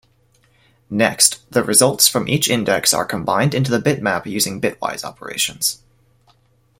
[0.89, 5.83] Next, the results from each index are combined into the bitmap using bitwise operations.